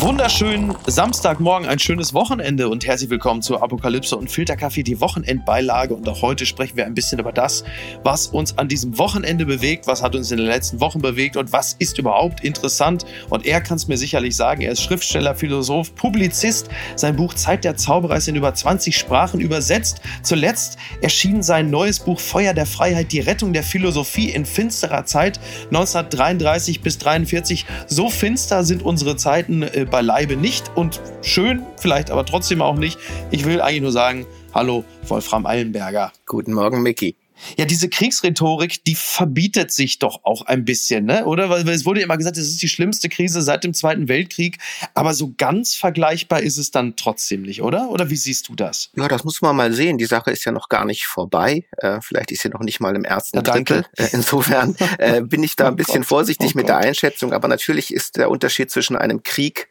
[0.00, 5.94] wunderschönen Samstagmorgen, ein schönes Wochenende und herzlich willkommen zur Apokalypse und Filterkaffee, die Wochenendbeilage.
[5.94, 7.64] Und auch heute sprechen wir ein bisschen über das,
[8.04, 11.52] was uns an diesem Wochenende bewegt, was hat uns in den letzten Wochen bewegt und
[11.52, 13.06] was ist überhaupt interessant.
[13.30, 14.60] Und er kann es mir sicherlich sagen.
[14.60, 16.68] Er ist Schriftsteller, Philosoph, Publizist.
[16.94, 20.02] Sein Buch Zeit der Zauberer ist in über 20 Sprachen übersetzt.
[20.22, 25.40] Zuletzt erschien sein neues Buch Feuer der Freiheit, die Rettung der Philosophie in finsterer Zeit
[25.66, 27.64] 1933 bis 1943.
[27.86, 32.76] So finster sind unsere unsere Zeiten äh, beileibe nicht und schön, vielleicht aber trotzdem auch
[32.76, 32.98] nicht.
[33.30, 36.12] Ich will eigentlich nur sagen, hallo Wolfram Eilenberger.
[36.26, 37.16] Guten Morgen, Mickey.
[37.56, 41.24] Ja, diese Kriegsrhetorik, die verbietet sich doch auch ein bisschen, ne?
[41.24, 41.50] oder?
[41.50, 44.58] Weil es wurde immer gesagt, es ist die schlimmste Krise seit dem Zweiten Weltkrieg,
[44.94, 47.90] aber so ganz vergleichbar ist es dann trotzdem nicht, oder?
[47.90, 48.90] Oder wie siehst du das?
[48.96, 49.98] Ja, das muss man mal sehen.
[49.98, 51.64] Die Sache ist ja noch gar nicht vorbei.
[51.78, 53.84] Äh, vielleicht ist sie noch nicht mal im ersten ja, Drittel.
[53.96, 57.32] Äh, insofern äh, bin ich da ein oh bisschen Gott, vorsichtig oh mit der Einschätzung,
[57.32, 59.68] aber natürlich ist der Unterschied zwischen einem Krieg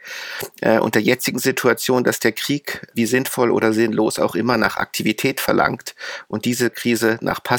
[0.62, 4.78] äh, und der jetzigen Situation, dass der Krieg, wie sinnvoll oder sinnlos auch immer, nach
[4.78, 5.95] Aktivität verlangt
[6.28, 7.55] und diese Krise nach Passivität.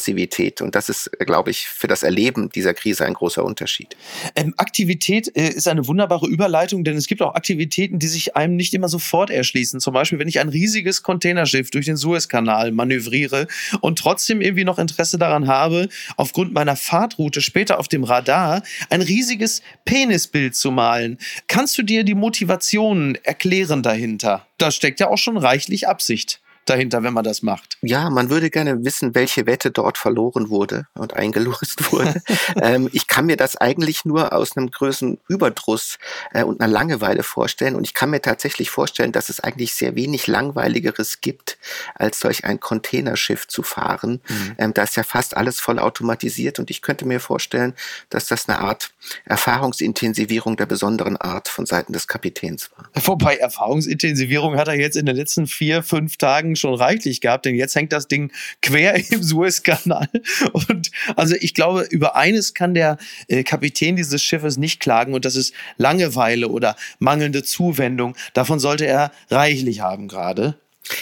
[0.63, 3.97] Und das ist, glaube ich, für das Erleben dieser Krise ein großer Unterschied.
[4.35, 8.57] Ähm, Aktivität äh, ist eine wunderbare Überleitung, denn es gibt auch Aktivitäten, die sich einem
[8.57, 9.81] nicht immer sofort erschließen.
[9.81, 13.47] Zum Beispiel, wenn ich ein riesiges Containerschiff durch den Suezkanal manövriere
[13.81, 19.03] und trotzdem irgendwie noch Interesse daran habe, aufgrund meiner Fahrtroute später auf dem Radar ein
[19.03, 21.19] riesiges Penisbild zu malen.
[21.49, 24.47] Kannst du dir die Motivation erklären dahinter?
[24.59, 27.79] Da steckt ja auch schon reichlich Absicht dahinter, wenn man das macht.
[27.81, 32.21] Ja, man würde gerne wissen, welche Wette dort verloren wurde und eingelöst wurde.
[32.61, 35.99] ähm, ich kann mir das eigentlich nur aus einem größeren Überdruss
[36.33, 37.77] äh, und einer Langeweile vorstellen.
[37.77, 41.59] Und ich kann mir tatsächlich vorstellen, dass es eigentlich sehr wenig Langweiligeres gibt,
[41.95, 44.21] als solch ein Containerschiff zu fahren.
[44.29, 44.55] Mhm.
[44.59, 46.59] Ähm, da ist ja fast alles voll automatisiert.
[46.59, 47.75] Und ich könnte mir vorstellen,
[48.11, 48.91] dass das eine Art
[49.25, 52.91] Erfahrungsintensivierung der besonderen Art von Seiten des Kapitäns war.
[53.05, 57.55] Wobei Erfahrungsintensivierung hat er jetzt in den letzten vier, fünf Tagen schon reichlich gehabt, denn
[57.55, 60.09] jetzt hängt das Ding quer im Suezkanal.
[60.53, 65.25] Und also ich glaube, über eines kann der äh, Kapitän dieses Schiffes nicht klagen und
[65.25, 68.17] das ist Langeweile oder mangelnde Zuwendung.
[68.35, 70.57] Davon sollte er reichlich haben gerade.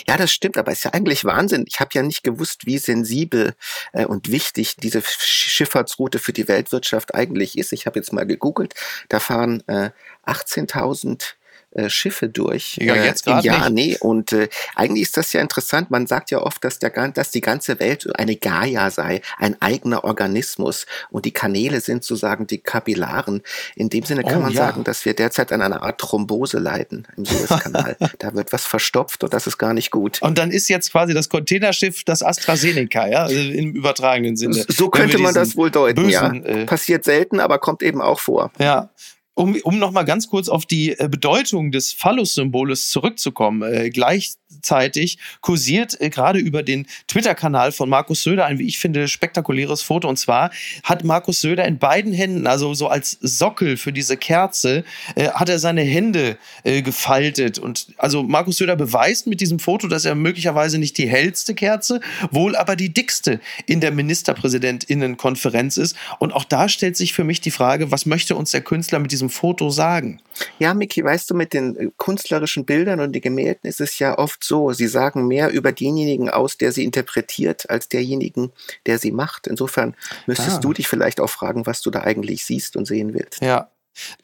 [0.07, 1.65] Ja, das stimmt, aber es ist ja eigentlich Wahnsinn.
[1.69, 3.55] Ich habe ja nicht gewusst, wie sensibel
[3.93, 7.73] äh, und wichtig diese Schifffahrtsroute für die Weltwirtschaft eigentlich ist.
[7.73, 8.75] Ich habe jetzt mal gegoogelt.
[9.09, 9.91] Da fahren äh,
[10.27, 11.35] 18.000
[11.75, 13.71] äh, Schiffe durch ja, äh, jetzt Jahr.
[13.71, 13.73] Nicht.
[13.73, 15.91] Nee, und äh, eigentlich ist das ja interessant.
[15.91, 20.05] Man sagt ja oft, dass, der, dass die ganze Welt eine Gaia sei, ein eigener
[20.05, 20.87] Organismus.
[21.11, 23.43] Und die Kanäle sind sozusagen die Kapillaren.
[23.75, 24.67] In dem Sinne kann oh, man ja.
[24.67, 27.97] sagen, dass wir derzeit an einer Art Thrombose leiden im Suezkanal.
[28.19, 30.23] da wird was verstopft und das ist gar nicht gut.
[30.23, 34.65] Und dann ist jetzt quasi das Containerschiff das AstraZeneca, ja, also im übertragenen Sinne.
[34.69, 36.11] So könnte man das wohl deuten, bösen,
[36.45, 36.51] ja.
[36.51, 38.53] Äh, Passiert selten, aber kommt eben auch vor.
[38.59, 38.91] Ja,
[39.35, 43.63] um, um nochmal ganz kurz auf die äh, Bedeutung des Phallus-Symboles zurückzukommen.
[43.63, 49.09] Äh, gleichzeitig kursiert äh, gerade über den Twitter-Kanal von Markus Söder ein, wie ich finde,
[49.09, 50.09] spektakuläres Foto.
[50.09, 50.51] Und zwar
[50.85, 54.85] hat Markus Söder in beiden Händen, also so als Sockel für diese Kerze,
[55.17, 57.59] äh, hat er seine Hände äh, gefaltet.
[57.59, 62.01] Und also Markus Söder beweist mit diesem Foto, dass er möglicherweise nicht die hellste Kerze,
[62.31, 65.97] wohl aber die dickste in der Ministerpräsidentinnenkonferenz ist.
[66.21, 69.11] Und auch da stellt sich für mich die Frage, was möchte uns der Künstler mit
[69.11, 70.21] diesem diesem Foto sagen?
[70.59, 74.19] Ja, Miki, weißt du, mit den äh, künstlerischen Bildern und den Gemälden ist es ja
[74.19, 78.53] oft so, sie sagen mehr über denjenigen aus, der sie interpretiert, als derjenigen,
[78.87, 79.47] der sie macht.
[79.47, 79.95] Insofern
[80.27, 80.61] müsstest ah.
[80.61, 83.41] du dich vielleicht auch fragen, was du da eigentlich siehst und sehen willst.
[83.41, 83.71] Ja,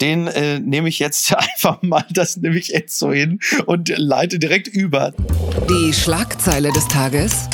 [0.00, 4.38] den äh, nehme ich jetzt einfach mal, das nehme ich jetzt so hin und leite
[4.38, 5.12] direkt über.
[5.68, 7.48] Die Schlagzeile des Tages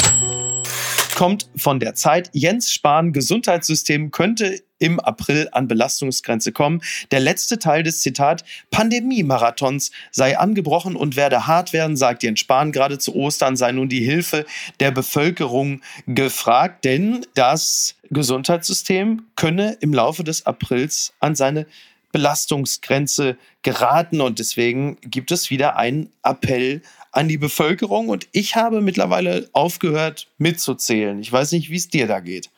[1.17, 2.29] kommt von der Zeit.
[2.35, 6.83] Jens Spahn, Gesundheitssystem könnte im April an Belastungsgrenze kommen.
[7.11, 12.71] Der letzte Teil des Zitat Pandemie-Marathons sei angebrochen und werde hart werden, sagt Jens Spahn.
[12.71, 14.45] Gerade zu Ostern sei nun die Hilfe
[14.79, 21.65] der Bevölkerung gefragt, denn das Gesundheitssystem könne im Laufe des Aprils an seine
[22.13, 26.83] Belastungsgrenze geraten und deswegen gibt es wieder einen Appell
[27.17, 31.19] an die Bevölkerung und ich habe mittlerweile aufgehört mitzuzählen.
[31.21, 32.51] Ich weiß nicht, wie es dir da geht.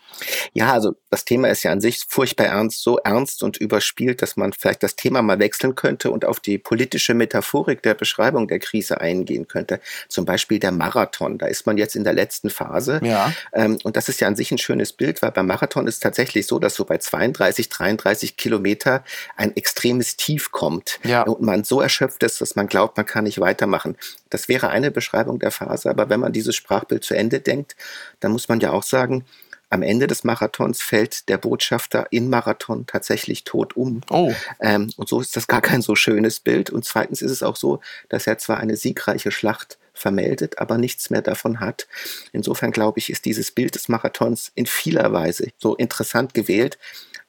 [0.52, 4.36] Ja, also das Thema ist ja an sich furchtbar ernst, so ernst und überspielt, dass
[4.36, 8.58] man vielleicht das Thema mal wechseln könnte und auf die politische Metaphorik der Beschreibung der
[8.58, 9.80] Krise eingehen könnte.
[10.08, 11.38] Zum Beispiel der Marathon.
[11.38, 13.00] Da ist man jetzt in der letzten Phase.
[13.02, 13.32] Ja.
[13.52, 16.00] Ähm, und das ist ja an sich ein schönes Bild, weil beim Marathon ist es
[16.00, 19.04] tatsächlich so, dass so bei 32, 33 Kilometer
[19.36, 20.98] ein extremes Tief kommt.
[21.04, 21.22] Ja.
[21.22, 23.96] Und man so erschöpft ist, dass man glaubt, man kann nicht weitermachen.
[24.30, 25.90] Das wäre eine Beschreibung der Phase.
[25.90, 27.76] Aber wenn man dieses Sprachbild zu Ende denkt,
[28.20, 29.24] dann muss man ja auch sagen,
[29.70, 34.00] am Ende des Marathons fällt der Botschafter in Marathon tatsächlich tot um.
[34.10, 34.32] Oh.
[34.60, 36.70] Ähm, und so ist das gar kein so schönes Bild.
[36.70, 41.10] Und zweitens ist es auch so, dass er zwar eine siegreiche Schlacht vermeldet, aber nichts
[41.10, 41.86] mehr davon hat.
[42.32, 46.78] Insofern glaube ich, ist dieses Bild des Marathons in vieler Weise so interessant gewählt,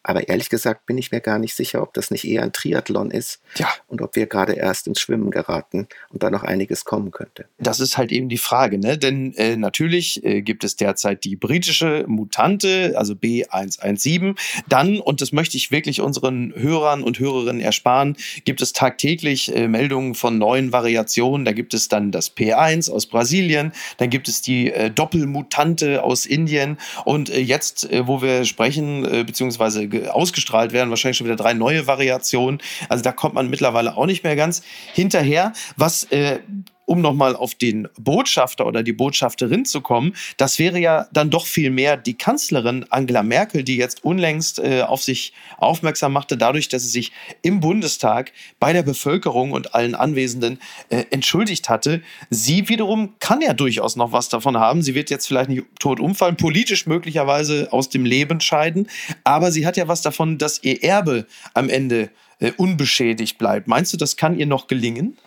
[0.10, 3.12] aber ehrlich gesagt bin ich mir gar nicht sicher, ob das nicht eher ein Triathlon
[3.12, 3.68] ist ja.
[3.88, 7.46] und ob wir gerade erst ins Schwimmen geraten und da noch einiges kommen könnte.
[7.60, 8.98] Das ist halt eben die Frage, ne?
[8.98, 14.36] Denn äh, natürlich äh, gibt es derzeit die britische Mutante, also B117.
[14.68, 19.68] Dann, und das möchte ich wirklich unseren Hörern und Hörerinnen ersparen, gibt es tagtäglich äh,
[19.68, 21.46] Meldungen von neuen Variationen.
[21.46, 26.26] Da gibt es dann das P1 aus Brasilien, dann gibt es die äh, Doppelmutante aus
[26.26, 31.54] Indien und äh, jetzt, äh, wo wir sprechen, beziehungsweise ausgestrahlt werden, wahrscheinlich schon wieder drei
[31.54, 32.62] neue Variationen.
[32.88, 34.62] Also da kommt man mittlerweile auch nicht mehr ganz
[34.94, 35.54] hinterher.
[35.76, 36.40] Was äh,
[36.90, 41.46] um nochmal auf den Botschafter oder die Botschafterin zu kommen, das wäre ja dann doch
[41.46, 46.68] viel mehr die Kanzlerin Angela Merkel, die jetzt unlängst äh, auf sich aufmerksam machte, dadurch,
[46.68, 47.12] dass sie sich
[47.44, 50.60] im Bundestag bei der Bevölkerung und allen Anwesenden
[50.90, 52.02] äh, entschuldigt hatte.
[52.32, 54.82] Sie wiederum kann ja durchaus noch was davon haben.
[54.82, 58.90] Sie wird jetzt vielleicht nicht tot umfallen, politisch möglicherweise aus dem Leben scheiden,
[59.24, 62.10] aber sie hat ja was davon, dass ihr Erbe am Ende
[62.40, 63.68] äh, unbeschädigt bleibt.
[63.68, 65.18] Meinst du, das kann ihr noch gelingen?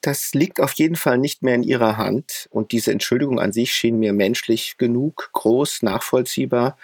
[0.00, 2.48] Das liegt auf jeden Fall nicht mehr in ihrer Hand.
[2.50, 6.76] Und diese Entschuldigung an sich schien mir menschlich genug, groß, nachvollziehbar.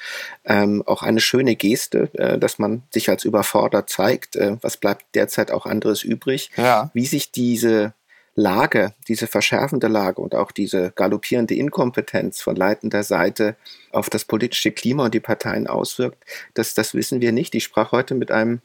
[0.45, 4.37] Ähm, auch eine schöne Geste, äh, dass man sich als überfordert zeigt.
[4.37, 6.51] Äh, was bleibt derzeit auch anderes übrig?
[6.57, 6.91] Ja.
[6.95, 7.95] Wie sich diese
[8.35, 13.57] Lage, diese verschärfende Lage und auch diese galoppierende Inkompetenz von leitender Seite
[13.91, 16.25] auf das politische Klima und die Parteien auswirkt,
[16.55, 17.55] das, das wissen wir nicht.
[17.55, 18.63] Ich sprach heute mit einem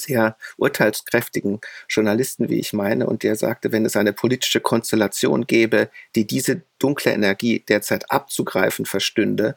[0.00, 5.90] sehr urteilskräftigen Journalisten, wie ich meine, und der sagte, wenn es eine politische Konstellation gäbe,
[6.14, 9.56] die diese dunkle Energie derzeit abzugreifen verstünde,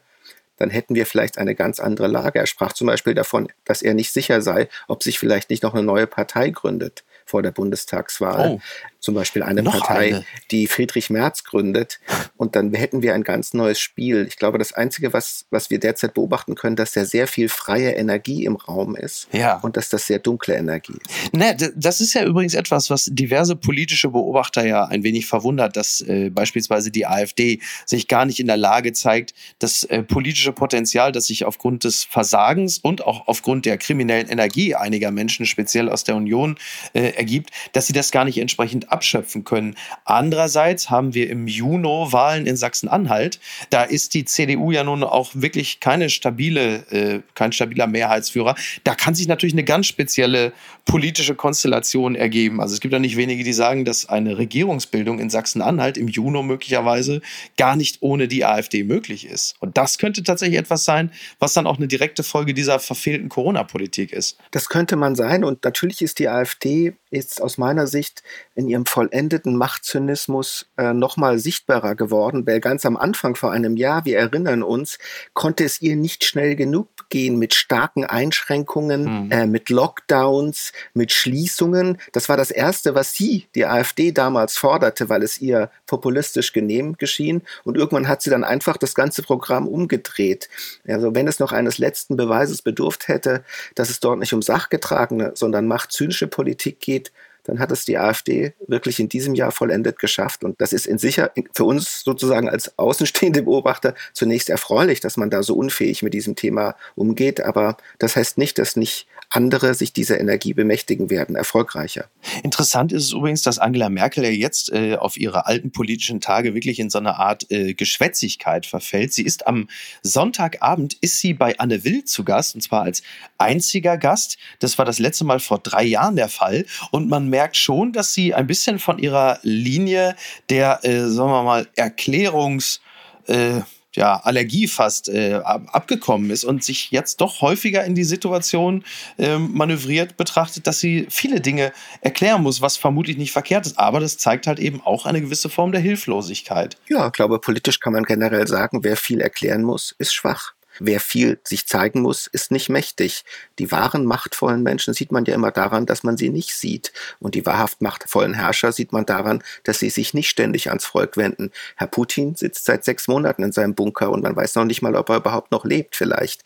[0.57, 2.39] dann hätten wir vielleicht eine ganz andere Lage.
[2.39, 5.73] Er sprach zum Beispiel davon, dass er nicht sicher sei, ob sich vielleicht nicht noch
[5.73, 8.51] eine neue Partei gründet vor der Bundestagswahl.
[8.51, 8.61] Oh
[9.01, 10.25] zum Beispiel eine Noch Partei, eine.
[10.51, 11.99] die Friedrich Merz gründet.
[12.37, 14.25] Und dann hätten wir ein ganz neues Spiel.
[14.27, 17.91] Ich glaube, das Einzige, was, was wir derzeit beobachten können, dass da sehr viel freie
[17.91, 19.57] Energie im Raum ist ja.
[19.59, 21.33] und dass das sehr dunkle Energie ist.
[21.33, 26.01] Ne, das ist ja übrigens etwas, was diverse politische Beobachter ja ein wenig verwundert, dass
[26.01, 31.11] äh, beispielsweise die AfD sich gar nicht in der Lage zeigt, das äh, politische Potenzial,
[31.11, 36.03] das sich aufgrund des Versagens und auch aufgrund der kriminellen Energie einiger Menschen, speziell aus
[36.03, 36.57] der Union,
[36.93, 39.75] äh, ergibt, dass sie das gar nicht entsprechend abschöpfen können.
[40.05, 43.39] Andererseits haben wir im Juni Wahlen in Sachsen-Anhalt.
[43.69, 48.55] Da ist die CDU ja nun auch wirklich keine stabile, äh, kein stabiler Mehrheitsführer.
[48.83, 50.53] Da kann sich natürlich eine ganz spezielle
[50.85, 52.61] politische Konstellation ergeben.
[52.61, 56.43] Also es gibt ja nicht wenige, die sagen, dass eine Regierungsbildung in Sachsen-Anhalt im Juni
[56.43, 57.21] möglicherweise
[57.57, 59.55] gar nicht ohne die AfD möglich ist.
[59.59, 64.11] Und das könnte tatsächlich etwas sein, was dann auch eine direkte Folge dieser verfehlten Corona-Politik
[64.11, 64.37] ist.
[64.51, 65.43] Das könnte man sein.
[65.43, 68.23] Und natürlich ist die AfD jetzt aus meiner Sicht
[68.55, 74.05] in ihrem vollendeten Machtzynismus äh, nochmal sichtbarer geworden, weil ganz am Anfang vor einem Jahr,
[74.05, 74.97] wir erinnern uns,
[75.33, 79.31] konnte es ihr nicht schnell genug gehen mit starken Einschränkungen, mhm.
[79.31, 81.97] äh, mit Lockdowns, mit Schließungen.
[82.13, 86.95] Das war das Erste, was sie, die AfD, damals forderte, weil es ihr populistisch genehm
[86.97, 87.41] geschehen.
[87.65, 90.47] Und irgendwann hat sie dann einfach das ganze Programm umgedreht.
[90.87, 93.43] Also wenn es noch eines letzten Beweises bedurft hätte,
[93.75, 97.11] dass es dort nicht um sachgetragene, sondern machtzynische Politik geht,
[97.43, 100.45] dann hat es die AfD wirklich in diesem Jahr vollendet geschafft.
[100.45, 105.29] Und das ist in sicher für uns sozusagen als außenstehende Beobachter zunächst erfreulich, dass man
[105.29, 107.41] da so unfähig mit diesem Thema umgeht.
[107.41, 112.05] Aber das heißt nicht, dass nicht andere sich dieser Energie bemächtigen werden, erfolgreicher.
[112.43, 116.53] Interessant ist es übrigens, dass Angela Merkel ja jetzt äh, auf ihre alten politischen Tage
[116.53, 119.13] wirklich in so eine Art äh, Geschwätzigkeit verfällt.
[119.13, 119.69] Sie ist am
[120.03, 123.03] Sonntagabend, ist sie bei Anne Will zu Gast, und zwar als
[123.37, 124.37] einziger Gast.
[124.59, 126.65] Das war das letzte Mal vor drei Jahren der Fall.
[126.91, 130.15] Und man merkt schon, dass sie ein bisschen von ihrer Linie
[130.49, 132.79] der, äh, sagen wir mal, Erklärungs-
[133.27, 133.61] äh,
[133.95, 138.83] ja, Allergie fast äh, abgekommen ist und sich jetzt doch häufiger in die Situation
[139.17, 141.71] äh, manövriert betrachtet, dass sie viele Dinge
[142.01, 143.77] erklären muss, was vermutlich nicht verkehrt ist.
[143.77, 146.77] Aber das zeigt halt eben auch eine gewisse Form der Hilflosigkeit.
[146.87, 150.53] Ja, ich glaube, politisch kann man generell sagen, wer viel erklären muss, ist schwach.
[150.79, 153.23] Wer viel sich zeigen muss, ist nicht mächtig.
[153.59, 156.91] Die wahren machtvollen Menschen sieht man ja immer daran, dass man sie nicht sieht.
[157.19, 161.17] Und die wahrhaft machtvollen Herrscher sieht man daran, dass sie sich nicht ständig ans Volk
[161.17, 161.51] wenden.
[161.75, 164.95] Herr Putin sitzt seit sechs Monaten in seinem Bunker und man weiß noch nicht mal,
[164.95, 166.43] ob er überhaupt noch lebt vielleicht.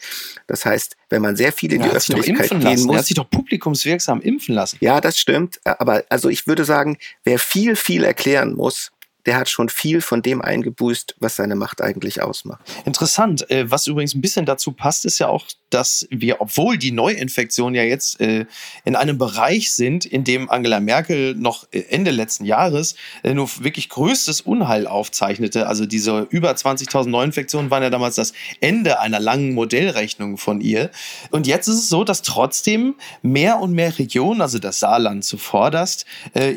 [0.48, 2.86] Das heißt, wenn man sehr viel in die Öffentlichkeit gehen lassen.
[2.88, 2.96] muss.
[2.96, 4.78] Er hat sich doch publikumswirksam impfen lassen.
[4.82, 5.60] Ja, das stimmt.
[5.64, 8.92] Aber also ich würde sagen, wer viel, viel erklären muss,
[9.26, 12.62] der hat schon viel von dem eingebüßt, was seine Macht eigentlich ausmacht.
[12.86, 13.50] Interessant.
[13.50, 17.76] Äh, was übrigens ein bisschen dazu passt, ist ja auch, dass wir, obwohl die Neuinfektionen
[17.76, 18.46] ja jetzt äh,
[18.84, 23.90] in einem Bereich sind, in dem Angela Merkel noch äh, Ende letzten Jahres nur wirklich
[23.90, 25.68] größtes Unheil aufzeichnete.
[25.68, 30.92] Also diese über 20.000 Neuinfektionen waren ja damals das Ende einer langen Modellrechnung von ihr.
[31.32, 36.06] Und jetzt ist es so, dass trotzdem mehr und mehr Regionen, also das Saarland zuvorderst,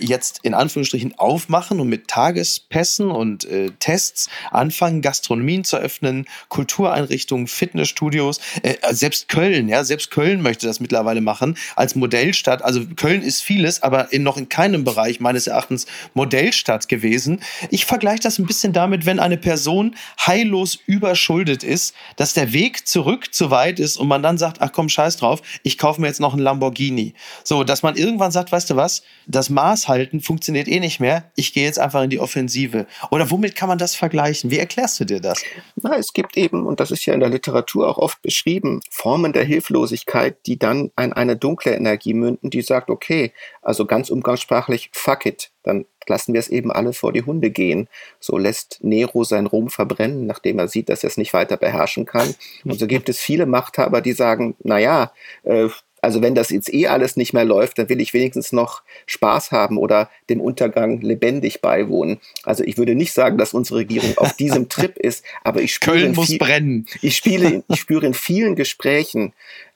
[0.01, 6.27] jetzt in Anführungsstrichen aufmachen und mit Tages Pässen und äh, Tests anfangen, Gastronomien zu öffnen,
[6.49, 8.41] Kultureinrichtungen, Fitnessstudios.
[8.63, 12.63] Äh, selbst Köln, ja, selbst Köln möchte das mittlerweile machen als Modellstadt.
[12.63, 17.41] Also Köln ist vieles, aber in, noch in keinem Bereich meines Erachtens Modellstadt gewesen.
[17.71, 19.95] Ich vergleiche das ein bisschen damit, wenn eine Person
[20.27, 24.73] heillos überschuldet ist, dass der Weg zurück zu weit ist und man dann sagt, ach
[24.73, 27.15] komm, scheiß drauf, ich kaufe mir jetzt noch einen Lamborghini.
[27.45, 31.31] So, dass man irgendwann sagt, weißt du was, das Maß halten funktioniert eh nicht mehr.
[31.37, 32.87] Ich gehe jetzt einfach in die Offensive?
[33.11, 34.51] Oder womit kann man das vergleichen?
[34.51, 35.43] Wie erklärst du dir das?
[35.77, 39.33] Na, es gibt eben, und das ist ja in der Literatur auch oft beschrieben, Formen
[39.33, 44.91] der Hilflosigkeit, die dann in eine dunkle Energie münden, die sagt, okay, also ganz umgangssprachlich,
[44.93, 47.89] fuck it, dann lassen wir es eben alle vor die Hunde gehen.
[48.19, 52.07] So lässt Nero sein Rom verbrennen, nachdem er sieht, dass er es nicht weiter beherrschen
[52.07, 52.35] kann.
[52.65, 55.13] Und so gibt es viele Machthaber, die sagen, naja,
[55.45, 55.69] äh,
[56.01, 59.53] also wenn das jetzt eh alles nicht mehr läuft, dann will ich wenigstens noch Spaß
[59.53, 62.19] haben oder dem Untergang lebendig beiwohnen.
[62.43, 65.99] Also ich würde nicht sagen, dass unsere Regierung auf diesem Trip ist, aber ich spüre,
[65.99, 66.87] Köln muss brennen.
[67.03, 69.33] Ich, spiele, ich spüre in vielen Gesprächen,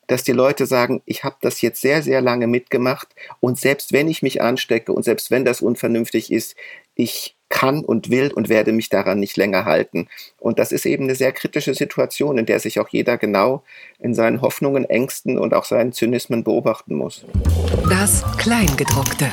[0.07, 3.09] dass die Leute sagen, ich habe das jetzt sehr, sehr lange mitgemacht
[3.41, 6.57] und selbst wenn ich mich anstecke und selbst wenn das unvernünftig ist,
[6.95, 10.09] ich kann und will und werde mich daran nicht länger halten.
[10.41, 13.63] Und das ist eben eine sehr kritische Situation, in der sich auch jeder genau
[14.01, 17.25] in seinen Hoffnungen, Ängsten und auch seinen Zynismen beobachten muss.
[17.89, 19.31] Das Kleingedruckte.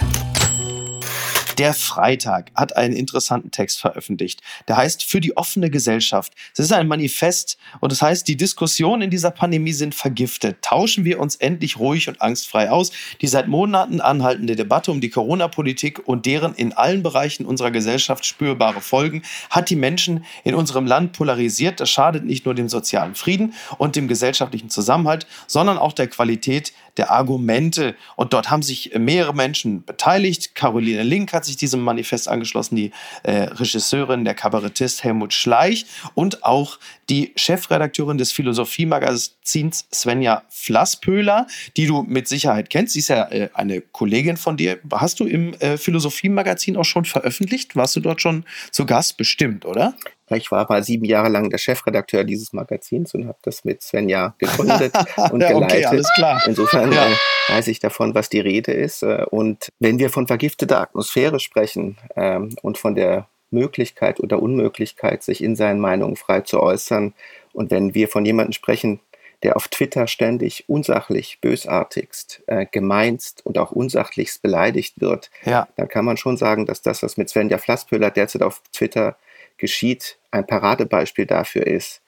[1.59, 4.39] Der Freitag hat einen interessanten Text veröffentlicht.
[4.69, 6.31] Der heißt Für die offene Gesellschaft.
[6.53, 10.61] Es ist ein Manifest und das heißt, die Diskussionen in dieser Pandemie sind vergiftet.
[10.61, 12.93] Tauschen wir uns endlich ruhig und angstfrei aus.
[13.19, 18.25] Die seit Monaten anhaltende Debatte um die Corona-Politik und deren in allen Bereichen unserer Gesellschaft
[18.25, 21.81] spürbare Folgen hat die Menschen in unserem Land polarisiert.
[21.81, 26.71] Das schadet nicht nur dem sozialen Frieden und dem gesellschaftlichen Zusammenhalt, sondern auch der Qualität
[26.97, 27.95] der Argumente.
[28.15, 30.55] Und dort haben sich mehrere Menschen beteiligt.
[30.55, 32.91] Caroline Link hat sich diesem Manifest angeschlossen, die
[33.23, 36.79] äh, Regisseurin, der Kabarettist Helmut Schleich und auch
[37.09, 42.93] die Chefredakteurin des Philosophiemagazins Svenja Flasspöhler, die du mit Sicherheit kennst.
[42.93, 44.79] Sie ist ja äh, eine Kollegin von dir.
[44.91, 46.29] Hast du im äh, Philosophie
[46.75, 47.75] auch schon veröffentlicht?
[47.75, 49.17] Warst du dort schon zu Gast?
[49.17, 49.95] Bestimmt, oder?
[50.31, 54.35] Ich war mal sieben Jahre lang der Chefredakteur dieses Magazins und habe das mit Svenja
[54.37, 54.93] gegründet
[55.31, 55.63] und ja, geleitet.
[55.63, 56.41] Okay, alles klar.
[56.45, 57.07] Insofern ja.
[57.07, 57.15] äh,
[57.49, 59.03] weiß ich davon, was die Rede ist.
[59.03, 65.23] Äh, und wenn wir von vergifteter Atmosphäre sprechen ähm, und von der Möglichkeit oder Unmöglichkeit,
[65.23, 67.13] sich in seinen Meinungen frei zu äußern,
[67.53, 68.99] und wenn wir von jemandem sprechen,
[69.43, 75.67] der auf Twitter ständig unsachlich, bösartigst, äh, gemeinst und auch unsachlichst beleidigt wird, ja.
[75.77, 79.17] dann kann man schon sagen, dass das, was mit Svenja Flasspöhler derzeit auf Twitter
[79.59, 82.01] geschieht, ein Paradebeispiel dafür ist,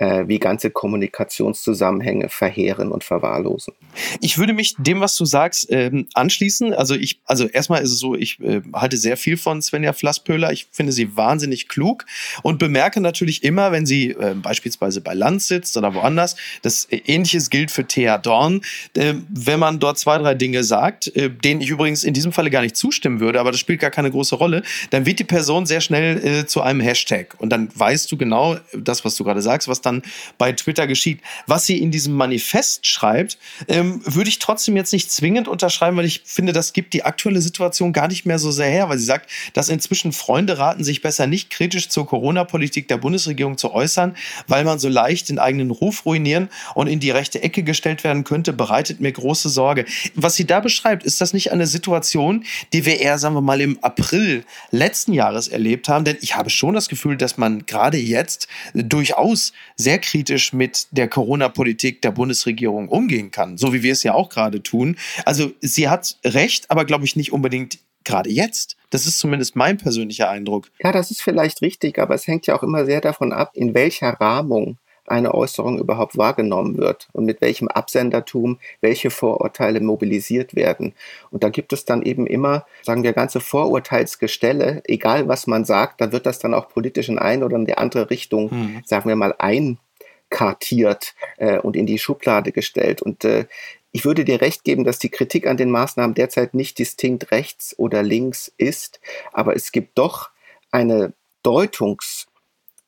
[0.00, 3.74] wie ganze Kommunikationszusammenhänge verheeren und verwahrlosen.
[4.20, 6.72] Ich würde mich dem, was du sagst, ähm, anschließen.
[6.72, 10.52] Also ich, also erstmal ist es so, ich äh, halte sehr viel von Svenja Flasspöhler.
[10.52, 12.06] Ich finde sie wahnsinnig klug
[12.42, 17.50] und bemerke natürlich immer, wenn sie äh, beispielsweise bei Land sitzt oder woanders, das ähnliches
[17.50, 18.62] gilt für Thea Dorn,
[18.96, 22.50] äh, wenn man dort zwei, drei Dinge sagt, äh, denen ich übrigens in diesem Falle
[22.50, 25.66] gar nicht zustimmen würde, aber das spielt gar keine große Rolle, dann wird die Person
[25.66, 29.42] sehr schnell äh, zu einem Hashtag und dann weißt du genau das, was du gerade
[29.42, 29.89] sagst, was dann
[30.38, 31.20] bei Twitter geschieht.
[31.46, 36.04] Was sie in diesem Manifest schreibt, ähm, würde ich trotzdem jetzt nicht zwingend unterschreiben, weil
[36.04, 39.04] ich finde, das gibt die aktuelle Situation gar nicht mehr so sehr her, weil sie
[39.04, 44.16] sagt, dass inzwischen Freunde raten, sich besser nicht kritisch zur Corona-Politik der Bundesregierung zu äußern,
[44.46, 48.24] weil man so leicht den eigenen Ruf ruinieren und in die rechte Ecke gestellt werden
[48.24, 49.84] könnte, bereitet mir große Sorge.
[50.14, 53.60] Was sie da beschreibt, ist das nicht eine Situation, die wir eher, sagen wir mal,
[53.60, 56.04] im April letzten Jahres erlebt haben?
[56.04, 61.08] Denn ich habe schon das Gefühl, dass man gerade jetzt durchaus sehr kritisch mit der
[61.08, 64.96] Corona-Politik der Bundesregierung umgehen kann, so wie wir es ja auch gerade tun.
[65.24, 68.76] Also sie hat recht, aber glaube ich nicht unbedingt gerade jetzt.
[68.90, 70.70] Das ist zumindest mein persönlicher Eindruck.
[70.82, 73.74] Ja, das ist vielleicht richtig, aber es hängt ja auch immer sehr davon ab, in
[73.74, 74.78] welcher Rahmung
[75.10, 80.94] eine Äußerung überhaupt wahrgenommen wird und mit welchem Absendertum welche Vorurteile mobilisiert werden.
[81.30, 86.00] Und da gibt es dann eben immer, sagen wir, ganze Vorurteilsgestelle, egal was man sagt,
[86.00, 88.82] da wird das dann auch politisch in eine oder in die andere Richtung, hm.
[88.84, 93.02] sagen wir mal, einkartiert äh, und in die Schublade gestellt.
[93.02, 93.46] Und äh,
[93.92, 97.76] ich würde dir recht geben, dass die Kritik an den Maßnahmen derzeit nicht distinkt rechts
[97.76, 99.00] oder links ist,
[99.32, 100.30] aber es gibt doch
[100.70, 101.12] eine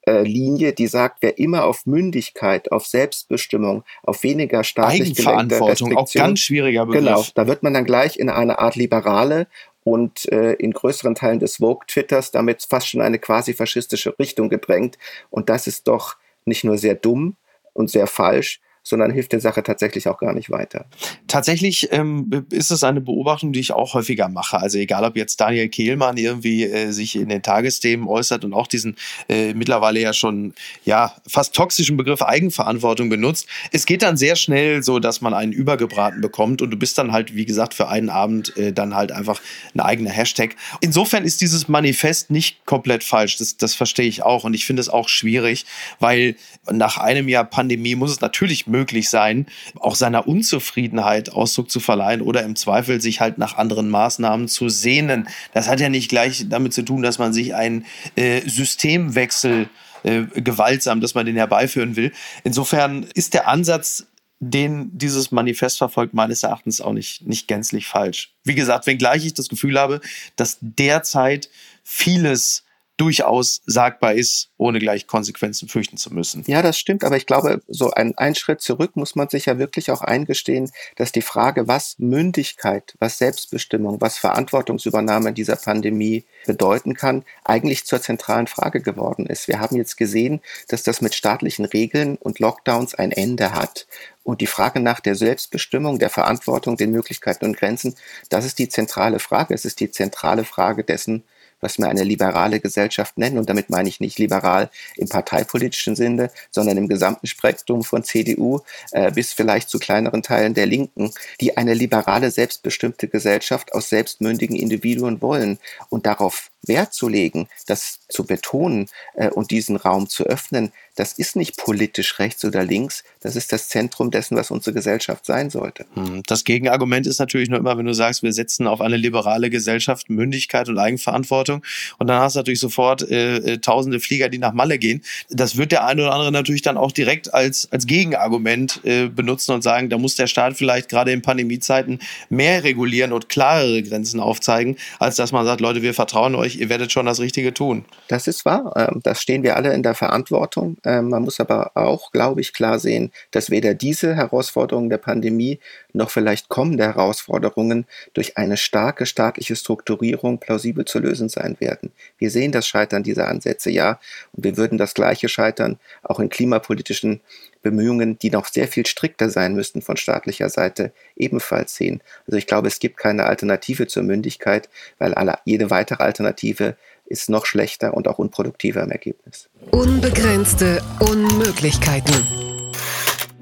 [0.06, 6.40] Deutungslinie, die sagt, wer immer auf Mündigkeit, auf Selbstbestimmung, auf weniger staatlich Eigenverantwortung, auch ganz
[6.40, 7.04] schwieriger Begriff.
[7.04, 9.46] Genau, da wird man dann gleich in eine Art liberale
[9.84, 14.98] und äh, in größeren Teilen des Vogue-Twitters damit fast schon eine quasi faschistische Richtung gedrängt.
[15.30, 17.36] Und das ist doch nicht nur sehr dumm
[17.72, 20.86] und sehr falsch, sondern hilft der Sache tatsächlich auch gar nicht weiter.
[21.28, 24.58] Tatsächlich ähm, ist es eine Beobachtung, die ich auch häufiger mache.
[24.58, 28.66] Also egal, ob jetzt Daniel Kehlmann irgendwie äh, sich in den Tagesthemen äußert und auch
[28.66, 28.96] diesen
[29.28, 33.46] äh, mittlerweile ja schon ja fast toxischen Begriff Eigenverantwortung benutzt.
[33.70, 37.12] Es geht dann sehr schnell so, dass man einen übergebraten bekommt und du bist dann
[37.12, 39.40] halt, wie gesagt, für einen Abend äh, dann halt einfach
[39.74, 40.56] ein eigener Hashtag.
[40.80, 43.36] Insofern ist dieses Manifest nicht komplett falsch.
[43.36, 45.66] Das, das verstehe ich auch und ich finde es auch schwierig,
[46.00, 46.34] weil
[46.70, 49.46] nach einem Jahr Pandemie muss es natürlich möglich sein,
[49.78, 54.68] auch seiner Unzufriedenheit Ausdruck zu verleihen oder im Zweifel sich halt nach anderen Maßnahmen zu
[54.68, 55.28] sehnen.
[55.54, 57.86] Das hat ja nicht gleich damit zu tun, dass man sich einen
[58.16, 59.68] äh, Systemwechsel
[60.02, 62.10] äh, gewaltsam, dass man den herbeiführen will.
[62.42, 64.06] Insofern ist der Ansatz
[64.44, 68.34] den dieses Manifest verfolgt, meines Erachtens auch nicht, nicht gänzlich falsch.
[68.42, 70.00] Wie gesagt, wenngleich ich das Gefühl habe,
[70.34, 71.48] dass derzeit
[71.84, 72.64] vieles
[73.02, 76.44] durchaus sagbar ist, ohne gleich Konsequenzen fürchten zu müssen.
[76.46, 79.58] Ja, das stimmt, aber ich glaube, so ein, ein Schritt zurück muss man sich ja
[79.58, 86.24] wirklich auch eingestehen, dass die Frage, was Mündigkeit, was Selbstbestimmung, was Verantwortungsübernahme in dieser Pandemie
[86.46, 89.48] bedeuten kann, eigentlich zur zentralen Frage geworden ist.
[89.48, 93.88] Wir haben jetzt gesehen, dass das mit staatlichen Regeln und Lockdowns ein Ende hat.
[94.22, 97.96] Und die Frage nach der Selbstbestimmung, der Verantwortung, den Möglichkeiten und Grenzen,
[98.28, 99.54] das ist die zentrale Frage.
[99.54, 101.24] Es ist die zentrale Frage dessen,
[101.62, 103.38] was wir eine liberale Gesellschaft nennen.
[103.38, 108.60] Und damit meine ich nicht liberal im parteipolitischen Sinne, sondern im gesamten Spektrum von CDU
[108.90, 114.56] äh, bis vielleicht zu kleineren Teilen der Linken, die eine liberale, selbstbestimmte Gesellschaft aus selbstmündigen
[114.56, 115.58] Individuen wollen.
[115.88, 121.14] Und darauf Wert zu legen, das zu betonen äh, und diesen Raum zu öffnen, das
[121.14, 125.48] ist nicht politisch rechts oder links, das ist das Zentrum dessen, was unsere Gesellschaft sein
[125.48, 125.86] sollte.
[125.94, 129.48] Hm, das Gegenargument ist natürlich nur immer, wenn du sagst, wir setzen auf eine liberale
[129.48, 131.64] Gesellschaft Mündigkeit und Eigenverantwortung
[131.98, 135.02] und dann hast du natürlich sofort äh, äh, tausende Flieger, die nach Malle gehen.
[135.30, 139.52] Das wird der eine oder andere natürlich dann auch direkt als, als Gegenargument äh, benutzen
[139.52, 144.20] und sagen, da muss der Staat vielleicht gerade in Pandemiezeiten mehr regulieren und klarere Grenzen
[144.20, 147.84] aufzeigen, als dass man sagt, Leute, wir vertrauen euch, ihr werdet schon das Richtige tun.
[148.08, 148.72] Das ist wahr.
[148.76, 150.76] Ähm, das stehen wir alle in der Verantwortung.
[150.84, 155.60] Ähm, man muss aber auch, glaube ich, klar sehen, dass weder diese Herausforderungen der Pandemie
[155.92, 161.92] noch vielleicht kommende Herausforderungen durch eine starke staatliche Strukturierung plausibel zu lösen sein werden.
[162.18, 163.98] Wir sehen das Scheitern dieser Ansätze, ja,
[164.32, 167.20] und wir würden das gleiche Scheitern auch in klimapolitischen
[167.62, 172.02] Bemühungen, die noch sehr viel strikter sein müssten von staatlicher Seite, ebenfalls sehen.
[172.26, 177.28] Also ich glaube, es gibt keine Alternative zur Mündigkeit, weil alle, jede weitere Alternative ist
[177.30, 179.48] noch schlechter und auch unproduktiver im Ergebnis.
[179.70, 182.51] Unbegrenzte Unmöglichkeiten.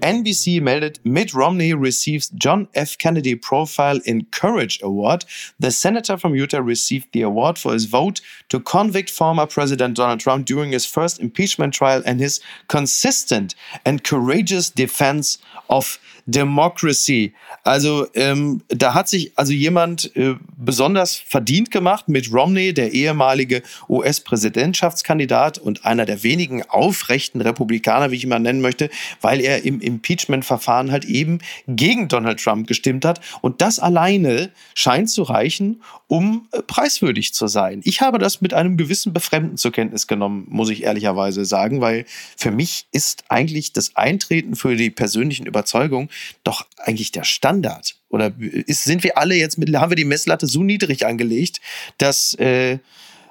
[0.00, 2.98] NBC meldet, Mitt Romney receives John F.
[2.98, 5.24] Kennedy Profile in Courage Award.
[5.58, 10.20] The senator from Utah received the award for his vote to convict former President Donald
[10.20, 17.32] Trump during his first impeachment trial and his consistent and courageous defense of Democracy.
[17.64, 23.62] Also ähm, da hat sich also jemand äh, besonders verdient gemacht mit Romney, der ehemalige
[23.88, 29.64] US-Präsidentschaftskandidat und einer der wenigen aufrechten Republikaner, wie ich ihn mal nennen möchte, weil er
[29.64, 33.20] im Impeachment-Verfahren halt eben gegen Donald Trump gestimmt hat.
[33.40, 37.80] Und das alleine scheint zu reichen, um äh, preiswürdig zu sein.
[37.84, 42.04] Ich habe das mit einem gewissen Befremden zur Kenntnis genommen, muss ich ehrlicherweise sagen, weil
[42.36, 46.08] für mich ist eigentlich das Eintreten für die persönlichen Überzeugungen
[46.44, 47.96] doch eigentlich der Standard.
[48.08, 51.60] Oder ist, sind wir alle jetzt mit, haben wir die Messlatte so niedrig angelegt,
[51.98, 52.78] dass äh,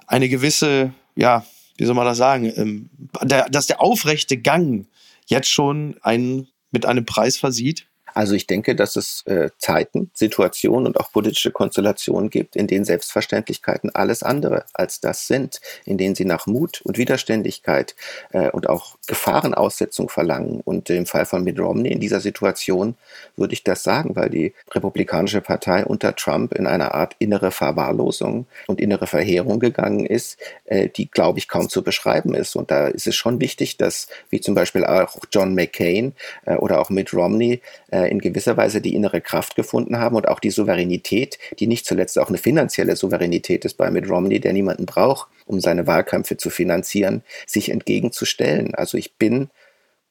[0.07, 1.45] eine gewisse, ja,
[1.77, 2.89] wie soll man das sagen, ähm,
[3.21, 4.85] der, dass der aufrechte Gang
[5.29, 7.88] jetzt schon einen mit einem Preis versieht?
[8.13, 12.85] Also ich denke, dass es äh, Zeiten, Situationen und auch politische Konstellationen gibt, in denen
[12.85, 17.95] Selbstverständlichkeiten alles andere als das sind, in denen sie nach Mut und Widerständigkeit
[18.31, 20.61] äh, und auch Gefahrenaussetzung verlangen.
[20.61, 22.95] Und im Fall von Mitt Romney in dieser Situation
[23.35, 28.45] würde ich das sagen, weil die Republikanische Partei unter Trump in einer Art innere Verwahrlosung
[28.67, 32.55] und innere Verheerung gegangen ist, äh, die, glaube ich, kaum zu beschreiben ist.
[32.55, 36.13] Und da ist es schon wichtig, dass, wie zum Beispiel auch John McCain
[36.45, 40.27] äh, oder auch Mitt Romney, äh, in gewisser Weise die innere Kraft gefunden haben und
[40.27, 44.53] auch die Souveränität, die nicht zuletzt auch eine finanzielle Souveränität ist bei Mitt Romney, der
[44.53, 48.75] niemanden braucht, um seine Wahlkämpfe zu finanzieren, sich entgegenzustellen.
[48.75, 49.49] Also ich bin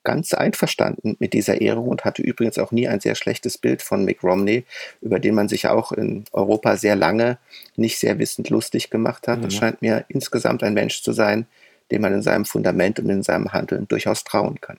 [0.05, 4.05] ganz einverstanden mit dieser Ehrung und hatte übrigens auch nie ein sehr schlechtes Bild von
[4.05, 4.65] Mick Romney,
[5.03, 7.39] über den man sich auch in Europa sehr lange
[7.77, 9.41] nicht sehr wissend lustig gemacht hat.
[9.41, 9.43] Mhm.
[9.43, 11.47] Das scheint mir insgesamt ein Mensch zu sein,
[11.91, 14.79] dem man in seinem Fundament und in seinem Handeln durchaus trauen kann.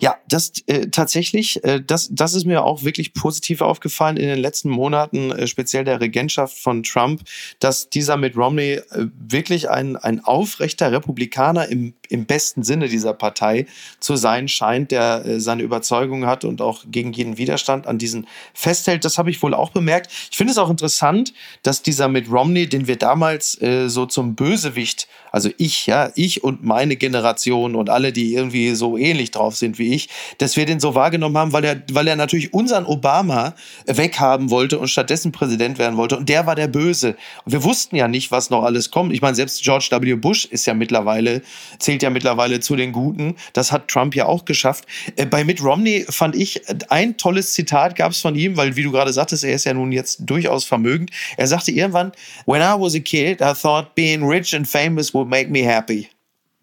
[0.00, 4.38] Ja, das äh, tatsächlich, äh, das, das ist mir auch wirklich positiv aufgefallen in den
[4.38, 7.22] letzten Monaten, äh, speziell der Regentschaft von Trump,
[7.60, 13.14] dass dieser Mitt Romney äh, wirklich ein, ein aufrechter Republikaner im, im besten Sinne dieser
[13.14, 13.66] Partei
[14.00, 18.26] zu sein scheint, der äh, seine Überzeugung hat und auch gegen jeden Widerstand an diesen
[18.54, 19.04] festhält.
[19.04, 20.10] Das habe ich wohl auch bemerkt.
[20.30, 24.34] Ich finde es auch interessant, dass dieser Mitt Romney, den wir damals äh, so zum
[24.34, 29.56] Bösewicht, also ich, ja, ich und meine Generation und alle, die irgendwie so ähnlich drauf
[29.56, 32.86] sind wie ich, dass wir den so wahrgenommen haben, weil er, weil er natürlich unseren
[32.86, 33.54] Obama
[33.86, 36.16] weghaben wollte und stattdessen Präsident werden wollte.
[36.16, 37.16] Und der war der Böse.
[37.44, 39.12] Und wir wussten ja nicht, was noch alles kommt.
[39.12, 40.14] Ich meine, selbst George W.
[40.14, 41.42] Bush ist ja mittlerweile,
[41.78, 43.36] zählt zählt ja mittlerweile zu den Guten.
[43.54, 44.84] Das hat Trump ja auch geschafft.
[45.16, 48.82] Äh, bei Mitt Romney fand ich ein tolles Zitat gab es von ihm, weil wie
[48.82, 51.10] du gerade sagtest, er ist ja nun jetzt durchaus vermögend.
[51.38, 52.12] Er sagte irgendwann,
[52.44, 56.08] When I was a kid, I thought being rich and famous would make me happy.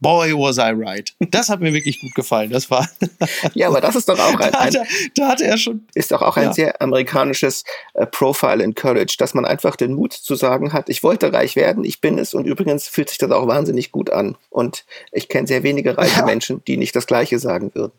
[0.04, 1.12] Boy, was I right.
[1.32, 2.52] Das hat mir wirklich gut gefallen.
[2.52, 2.88] Das war.
[3.54, 4.52] ja, aber das ist doch auch ein.
[4.52, 4.84] da, hatte,
[5.16, 5.88] da hatte er schon.
[5.96, 6.54] Ist doch auch ein ja.
[6.54, 7.64] sehr amerikanisches
[7.94, 11.56] äh, Profile in Courage, dass man einfach den Mut zu sagen hat, ich wollte reich
[11.56, 14.36] werden, ich bin es und übrigens fühlt sich das auch wahnsinnig gut an.
[14.50, 16.26] Und ich kenne sehr wenige reiche ja.
[16.26, 17.94] Menschen, die nicht das Gleiche sagen würden.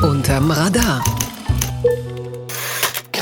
[0.00, 1.02] Unterm Radar.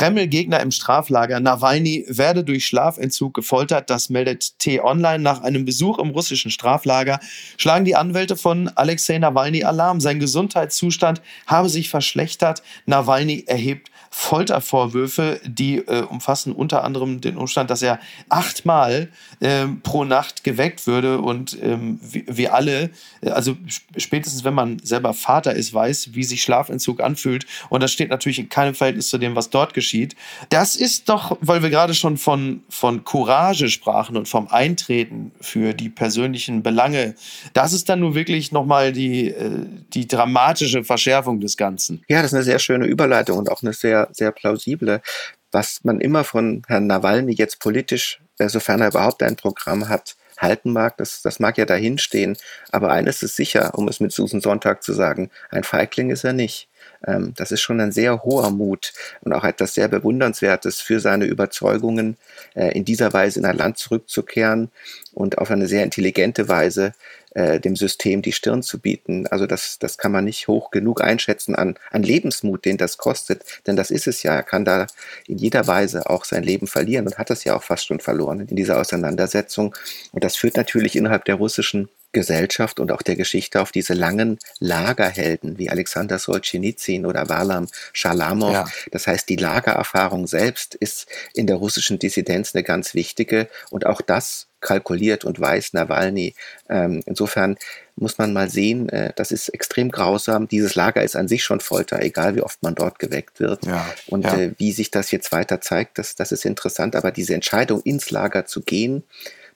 [0.03, 1.38] Kreml-Gegner im Straflager.
[1.38, 3.88] Nawalny werde durch Schlafentzug gefoltert.
[3.88, 5.21] Das meldet T-Online.
[5.21, 7.21] Nach einem Besuch im russischen Straflager
[7.57, 10.01] schlagen die Anwälte von Alexei Nawalny Alarm.
[10.01, 12.65] Sein Gesundheitszustand habe sich verschlechtert.
[12.85, 17.98] Nawalny erhebt Foltervorwürfe, die äh, umfassen unter anderem den Umstand, dass er
[18.29, 19.09] achtmal
[19.40, 22.90] äh, pro Nacht geweckt würde und ähm, wir alle,
[23.22, 23.57] äh, also
[23.96, 28.38] spätestens wenn man selber Vater ist, weiß, wie sich Schlafentzug anfühlt und das steht natürlich
[28.38, 30.14] in keinem Verhältnis zu dem, was dort geschieht.
[30.51, 35.72] Das ist doch, weil wir gerade schon von, von Courage sprachen und vom Eintreten für
[35.72, 37.14] die persönlichen Belange,
[37.55, 42.05] das ist dann nur wirklich nochmal die, äh, die dramatische Verschärfung des Ganzen.
[42.09, 45.03] Ja, das ist eine sehr schöne Überleitung und auch eine sehr sehr, plausible.
[45.51, 50.17] Was man immer von Herrn Nawalny jetzt politisch, äh, sofern er überhaupt ein Programm hat,
[50.38, 52.37] halten mag, das, das mag ja dahinstehen.
[52.71, 56.33] Aber eines ist sicher, um es mit Susan Sonntag zu sagen, ein Feigling ist er
[56.33, 56.69] nicht.
[57.07, 61.27] Ähm, das ist schon ein sehr hoher Mut und auch etwas sehr Bewundernswertes für seine
[61.27, 62.17] Überzeugungen,
[62.55, 64.71] äh, in dieser Weise in ein Land zurückzukehren
[65.12, 66.93] und auf eine sehr intelligente Weise
[67.35, 69.27] äh, dem System die Stirn zu bieten.
[69.27, 73.43] Also das, das kann man nicht hoch genug einschätzen an, an Lebensmut, den das kostet.
[73.67, 74.35] Denn das ist es ja.
[74.35, 74.87] Er kann da
[75.27, 78.41] in jeder Weise auch sein Leben verlieren und hat das ja auch fast schon verloren
[78.41, 79.75] in dieser Auseinandersetzung.
[80.12, 84.38] Und das führt natürlich innerhalb der russischen Gesellschaft und auch der Geschichte auf diese langen
[84.61, 88.53] Lagerhelden wie Alexander Solzhenitsyn oder Warlam Schalamow.
[88.53, 88.68] Ja.
[88.90, 94.01] Das heißt, die Lagererfahrung selbst ist in der russischen Dissidenz eine ganz wichtige und auch
[94.01, 96.35] das kalkuliert und weiß Nawalny.
[96.70, 97.57] Ähm, insofern
[97.96, 100.48] muss man mal sehen, äh, das ist extrem grausam.
[100.48, 103.66] Dieses Lager ist an sich schon Folter, egal wie oft man dort geweckt wird.
[103.66, 104.38] Ja, und ja.
[104.38, 106.96] Äh, wie sich das jetzt weiter zeigt, das, das ist interessant.
[106.96, 109.03] Aber diese Entscheidung, ins Lager zu gehen,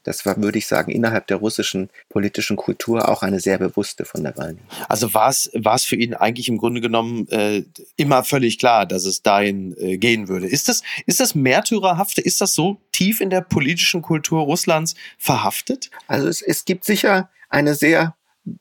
[0.06, 4.22] das war, würde ich sagen, innerhalb der russischen politischen Kultur auch eine sehr bewusste von
[4.22, 4.60] Nawalny.
[4.88, 7.64] Also war es, war es für ihn eigentlich im Grunde genommen äh,
[7.96, 10.46] immer völlig klar, dass es dahin äh, gehen würde.
[10.46, 15.90] Ist das, ist das märtyrerhafte, ist das so tief in der politischen Kultur Russlands verhaftet?
[16.06, 18.14] Also es, es gibt sicher eine sehr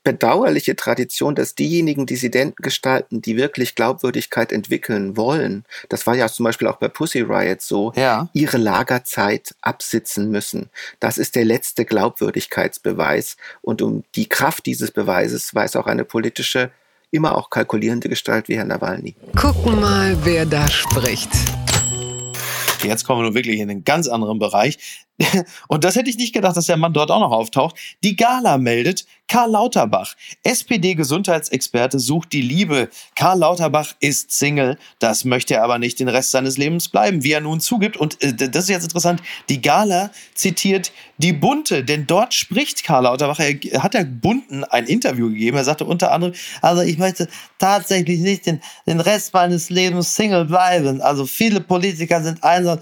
[0.04, 6.44] bedauerliche Tradition, dass diejenigen Dissidenten gestalten, die wirklich Glaubwürdigkeit entwickeln wollen, das war ja zum
[6.44, 8.28] Beispiel auch bei Pussy Riot so, ja.
[8.34, 10.70] ihre Lagerzeit absitzen müssen.
[11.00, 13.38] Das ist der letzte Glaubwürdigkeitsbeweis.
[13.62, 16.72] Und um die Kraft dieses Beweises weiß auch eine politische,
[17.12, 19.16] immer auch kalkulierende Gestalt wie Herr Nawalny.
[19.36, 21.30] Gucken mal, wer da spricht.
[22.84, 25.05] Jetzt kommen wir nun wirklich in einen ganz anderen Bereich.
[25.68, 27.76] und das hätte ich nicht gedacht, dass der Mann dort auch noch auftaucht.
[28.04, 32.90] Die Gala meldet, Karl Lauterbach, SPD-Gesundheitsexperte, sucht die Liebe.
[33.16, 37.32] Karl Lauterbach ist Single, das möchte er aber nicht den Rest seines Lebens bleiben, wie
[37.32, 37.98] er nun zugibt.
[37.98, 43.04] Und äh, das ist jetzt interessant, die Gala zitiert die Bunte, denn dort spricht Karl
[43.04, 47.30] Lauterbach, er hat der Bunten ein Interview gegeben, er sagte unter anderem, also ich möchte
[47.58, 51.02] tatsächlich nicht den, den Rest meines Lebens Single bleiben.
[51.02, 52.80] Also viele Politiker sind einsam,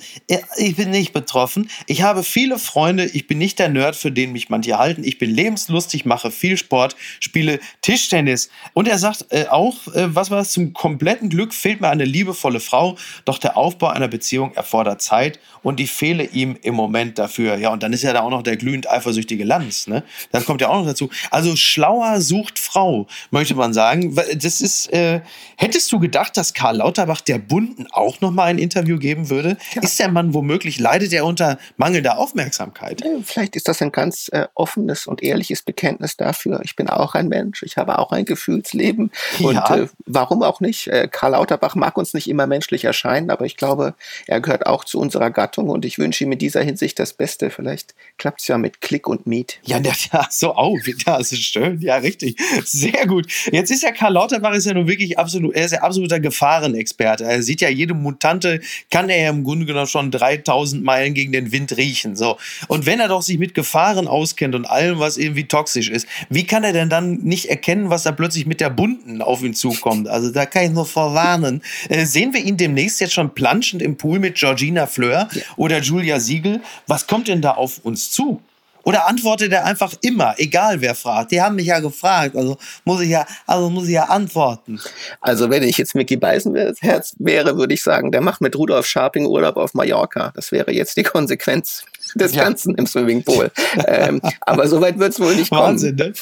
[0.57, 1.69] ich bin nicht betroffen.
[1.85, 5.17] Ich habe viele Freunde, ich bin nicht der Nerd, für den mich manche halten, ich
[5.17, 8.49] bin lebenslustig, mache viel Sport, spiele Tischtennis.
[8.73, 12.05] Und er sagt äh, auch, äh, was war das, zum kompletten Glück fehlt mir eine
[12.05, 17.17] liebevolle Frau, doch der Aufbau einer Beziehung erfordert Zeit und die fehle ihm im Moment
[17.17, 17.57] dafür.
[17.57, 20.03] Ja, und dann ist ja da auch noch der glühend eifersüchtige Lanz, ne?
[20.31, 21.09] Das kommt ja auch noch dazu.
[21.31, 24.15] Also schlauer sucht Frau, möchte man sagen.
[24.35, 25.21] Das ist, äh,
[25.57, 29.57] hättest du gedacht, dass Karl Lauterbach der Bunden auch noch mal ein Interview geben würde?
[29.73, 29.81] Ja.
[29.81, 33.01] Ist der Mann womöglich, leidet er unter mangelnder Aufmerksamkeit?
[33.23, 36.61] Vielleicht ist das ein ganz äh, offenes und ehrliches Bekenntnis dafür.
[36.63, 39.11] Ich bin auch ein Mensch, ich habe auch ein Gefühlsleben.
[39.39, 39.47] Ja.
[39.47, 40.87] Und äh, warum auch nicht?
[40.87, 43.95] Äh, Karl Lauterbach mag uns nicht immer menschlich erscheinen, aber ich glaube,
[44.27, 47.49] er gehört auch zu unserer Gattung und ich wünsche ihm in dieser Hinsicht das Beste.
[47.49, 49.59] Vielleicht klappt es ja mit Klick und Meet.
[49.63, 50.77] Ja, ja so auch.
[51.05, 51.79] Das ist schön.
[51.81, 52.37] Ja, richtig.
[52.65, 53.27] Sehr gut.
[53.51, 57.23] Jetzt ist ja Karl Lauterbach ist ja nun wirklich absolut, er ist ja absoluter Gefahrenexperte.
[57.23, 61.31] Er sieht ja jede Mutante, kann er ja im Grunde genommen schon 3000 Meilen gegen
[61.31, 62.02] den Wind riechen.
[62.15, 62.37] So.
[62.67, 66.45] Und wenn er doch sich mit Gefahren auskennt und allem, was irgendwie toxisch ist, wie
[66.45, 70.07] kann er denn dann nicht erkennen, was da plötzlich mit der Bunten auf ihn zukommt?
[70.07, 71.61] Also da kann ich nur vorwarnen.
[71.89, 76.19] Äh, sehen wir ihn demnächst jetzt schon planschend im Pool mit Georgina Fleur oder Julia
[76.19, 76.61] Siegel?
[76.87, 78.41] Was kommt denn da auf uns zu?
[78.83, 81.31] Oder antwortet er einfach immer, egal wer fragt?
[81.31, 84.79] Die haben mich ja gefragt, also muss ich ja, also muss ich ja antworten.
[85.21, 89.25] Also wenn ich jetzt Mickey Herz wäre, würde ich sagen, der macht mit Rudolf Scharping
[89.25, 90.33] Urlaub auf Mallorca.
[90.35, 92.43] Das wäre jetzt die Konsequenz des ja.
[92.43, 93.51] Ganzen im Swimmingpool.
[93.87, 95.61] ähm, aber soweit wird es wohl nicht kommen.
[95.61, 96.13] Wahnsinn, ne?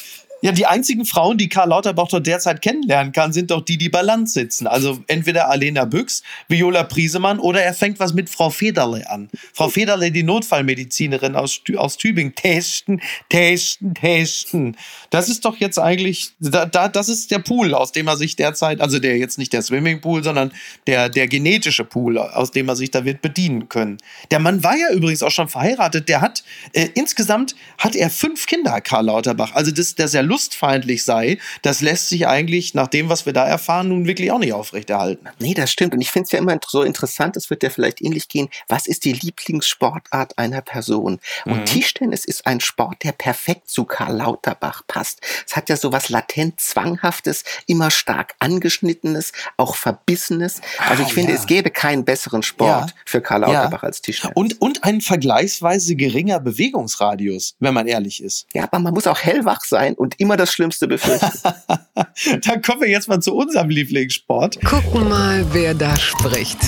[0.43, 3.89] Ja, die einzigen Frauen, die Karl Lauterbach dort derzeit kennenlernen kann, sind doch die, die
[3.89, 4.67] bei sitzen.
[4.67, 9.29] Also entweder Alena Büchs, Viola Priesemann oder er fängt was mit Frau Federle an.
[9.53, 12.33] Frau Federle, die Notfallmedizinerin aus, aus Tübingen.
[12.35, 14.75] Testen, testen, testen.
[15.11, 18.35] Das ist doch jetzt eigentlich, da, da, das ist der Pool, aus dem er sich
[18.35, 20.51] derzeit, also der jetzt nicht der Swimmingpool, sondern
[20.87, 23.97] der, der genetische Pool, aus dem er sich da wird bedienen können.
[24.31, 26.09] Der Mann war ja übrigens auch schon verheiratet.
[26.09, 29.53] Der hat, äh, insgesamt hat er fünf Kinder, Karl Lauterbach.
[29.53, 33.33] Also das, das ist ja lustfeindlich sei, das lässt sich eigentlich nach dem, was wir
[33.33, 35.27] da erfahren, nun wirklich auch nicht aufrechterhalten.
[35.39, 35.93] Nee, das stimmt.
[35.93, 38.87] Und ich finde es ja immer so interessant, es wird ja vielleicht ähnlich gehen, was
[38.87, 41.19] ist die Lieblingssportart einer Person?
[41.45, 41.65] Und mhm.
[41.65, 45.19] Tischtennis ist ein Sport, der perfekt zu Karl Lauterbach passt.
[45.45, 50.61] Es hat ja so was latent Zwanghaftes, immer stark angeschnittenes, auch Verbissenes.
[50.87, 51.39] Also ich ah, finde, ja.
[51.39, 52.95] es gäbe keinen besseren Sport ja.
[53.05, 53.87] für Karl Lauterbach ja.
[53.87, 54.35] als Tischtennis.
[54.35, 58.47] Und, und ein vergleichsweise geringer Bewegungsradius, wenn man ehrlich ist.
[58.53, 61.29] Ja, aber man muss auch hellwach sein und immer das Schlimmste befürchten.
[62.45, 64.63] Dann kommen wir jetzt mal zu unserem Lieblingssport.
[64.63, 66.59] Gucken mal, wer da spricht.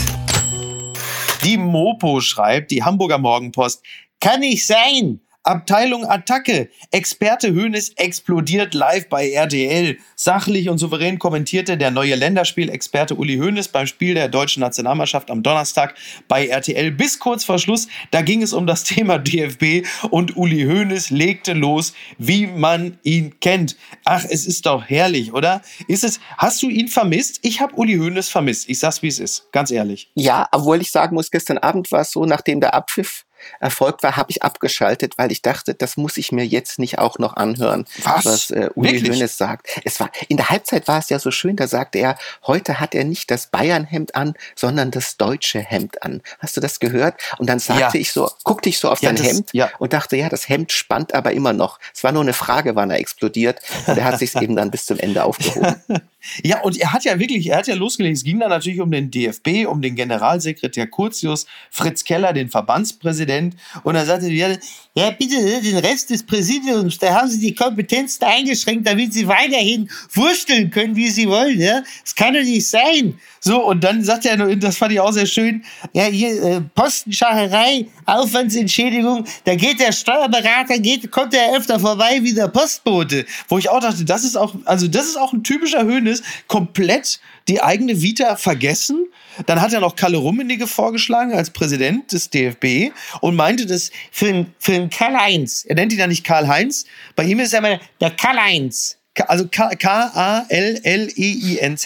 [1.44, 3.84] Die Mopo schreibt, die Hamburger Morgenpost,
[4.20, 5.20] kann nicht sein.
[5.46, 6.70] Abteilung Attacke.
[6.92, 9.98] Experte Hönes explodiert live bei RTL.
[10.16, 15.44] Sachlich und souverän kommentierte der neue Länderspielexperte Uli Hoeneß beim Spiel der deutschen Nationalmannschaft am
[15.44, 15.96] Donnerstag
[16.30, 17.90] bei RTL bis kurz vor Schluss.
[18.12, 23.38] Da ging es um das Thema DFB und Uli Hoeneß legte los, wie man ihn
[23.42, 23.76] kennt.
[24.06, 25.62] Ach, es ist doch herrlich, oder?
[25.90, 27.40] Ist es, hast du ihn vermisst?
[27.42, 28.70] Ich habe Uli Hoeneß vermisst.
[28.70, 29.52] Ich sag's, wie es ist.
[29.52, 30.10] Ganz ehrlich.
[30.16, 33.26] Ja, obwohl ich sagen muss, gestern Abend war es so, nachdem der Abpfiff
[33.60, 37.20] Erfolg war, habe ich abgeschaltet, weil ich dachte, das muss ich mir jetzt nicht auch
[37.20, 39.68] noch anhören, was, was äh, Uli Hoeneß sagt.
[39.84, 42.96] Es war in der Halbzeit war es ja so schön, da sagte er, heute hat
[42.96, 46.22] er nicht das Bayern-Hemd an, sondern das deutsche Hemd an.
[46.40, 47.16] Hast du das gehört?
[47.38, 48.02] Und dann sagte ja.
[48.02, 49.70] ich so, guckte ich so auf ja, dein das, Hemd ja.
[49.80, 51.80] und dachte, ja, das Hemd spannt aber immer noch.
[51.94, 53.62] Es war nur eine Frage, wann er explodiert.
[53.88, 55.76] Und er hat sich eben dann bis zum Ende aufgehoben.
[56.44, 58.18] Ja, und er hat ja wirklich, er hat ja losgelegt.
[58.18, 63.56] Es ging dann natürlich um den DFB, um den Generalsekretär Curtius, Fritz Keller, den Verbandspräsident.
[63.84, 68.88] Und er sagte, ja, bitte, den Rest des Präsidiums, da haben sie die Kompetenzen eingeschränkt,
[68.88, 71.60] damit sie weiterhin wursteln können, wie sie wollen.
[71.60, 71.84] Ja?
[72.04, 73.20] Das kann doch nicht sein.
[73.40, 77.88] So, und dann sagt er, das fand ich auch sehr schön, ja, hier, äh, Postenschacherei,
[78.06, 83.26] Aufwandsentschädigung, da geht der Steuerberater, geht, kommt er öfter vorbei wie der Postbote.
[83.50, 85.84] Wo ich auch dachte, das ist auch, also das ist auch ein typischer
[86.14, 89.08] Höhnes, komplett die eigene Vita vergessen.
[89.46, 94.26] Dann hat er noch Kalle Rummenigge vorgeschlagen als Präsident des DFB und meinte das für
[94.26, 95.66] den, für den Karl-Heinz.
[95.68, 96.86] Er nennt ihn ja nicht Karl-Heinz.
[97.16, 98.98] Bei ihm ist er immer der Karl-Heinz
[99.28, 99.88] also K-A-L-L-E-I-N-Z,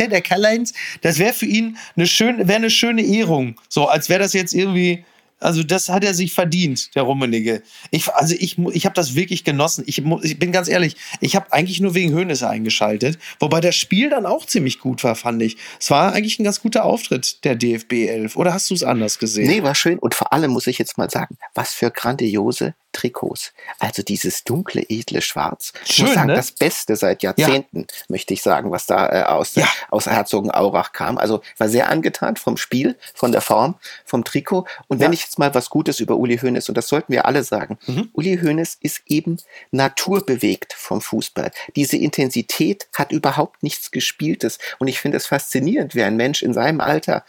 [0.09, 3.59] der Karl-Heinz, das wäre für ihn eine schöne, wäre eine schöne Ehrung.
[3.67, 5.03] So, als wäre das jetzt irgendwie
[5.39, 7.61] Also das hat er sich verdient, der Rummenigge.
[7.91, 9.83] Ich, also ich, ich habe das wirklich genossen.
[9.85, 14.09] Ich, ich bin ganz ehrlich, ich habe eigentlich nur wegen Hönes eingeschaltet, wobei das Spiel
[14.09, 15.57] dann auch ziemlich gut war, fand ich.
[15.79, 18.35] Es war eigentlich ein ganz guter Auftritt der DFB 11.
[18.35, 19.47] Oder hast du es anders gesehen?
[19.47, 19.99] Nee, war schön.
[19.99, 23.53] Und vor allem muss ich jetzt mal sagen, was für grandiose Trikots.
[23.77, 25.71] Also dieses dunkle, edle Schwarz.
[25.85, 26.33] Ich Schön, muss sagen, ne?
[26.35, 29.67] das Beste seit Jahrzehnten, möchte ich sagen, was da äh, aus, Ja.
[29.91, 31.19] aus Herzogenaurach kam.
[31.19, 34.65] Also war sehr angetan vom Spiel, von der Form, vom Trikot.
[34.87, 35.13] Und wenn Ja.
[35.13, 38.09] ich jetzt mal was Gutes über Uli Hoeneß, und das sollten wir alle sagen, Mhm.
[38.13, 39.37] Uli Hoeneß ist eben
[39.71, 41.51] naturbewegt vom Fußball.
[41.75, 44.57] Diese Intensität hat überhaupt nichts Gespieltes.
[44.79, 47.23] Und ich finde es faszinierend, wie ein Mensch in seinem Alter,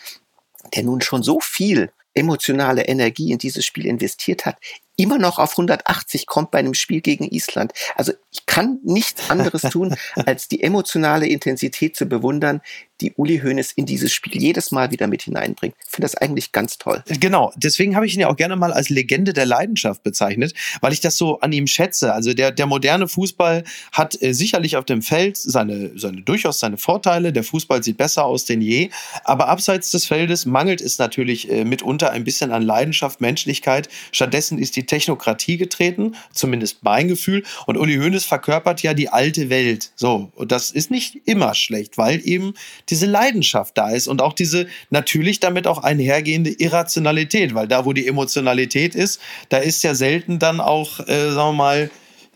[0.75, 4.57] der nun schon so viel emotionale Energie in dieses Spiel investiert hat,
[4.99, 7.73] immer noch auf 180 kommt bei einem Spiel gegen Island.
[7.95, 9.95] Also ich kann nichts anderes tun,
[10.27, 12.61] als die emotionale Intensität zu bewundern,
[13.01, 15.75] die Uli Hoeneß in dieses Spiel jedes Mal wieder mit hineinbringt.
[15.85, 17.03] Ich finde das eigentlich ganz toll.
[17.07, 20.93] Genau, deswegen habe ich ihn ja auch gerne mal als Legende der Leidenschaft bezeichnet, weil
[20.93, 22.13] ich das so an ihm schätze.
[22.13, 26.77] Also der, der moderne Fußball hat äh, sicherlich auf dem Feld seine, seine durchaus seine
[26.77, 27.33] Vorteile.
[27.33, 28.91] Der Fußball sieht besser aus denn je.
[29.25, 33.89] Aber abseits des Feldes mangelt es natürlich äh, mitunter ein bisschen an Leidenschaft, Menschlichkeit.
[34.13, 37.45] Stattdessen ist die Technokratie getreten, zumindest mein Gefühl.
[37.67, 39.93] Und Uli Hoeneß verkörpert ja die alte Welt.
[39.95, 42.55] So, und das ist nicht immer schlecht, weil eben
[42.91, 47.93] diese Leidenschaft da ist und auch diese natürlich damit auch einhergehende Irrationalität, weil da, wo
[47.93, 51.91] die Emotionalität ist, da ist ja selten dann auch, äh, sagen wir mal,